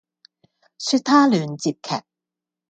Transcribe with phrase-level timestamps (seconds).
[0.79, 2.01] 說他亂接劇